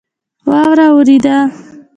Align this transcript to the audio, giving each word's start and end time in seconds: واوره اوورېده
واوره 0.47 0.85
اوورېده 0.89 1.35